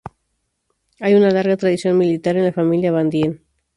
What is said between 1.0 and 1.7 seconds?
una larga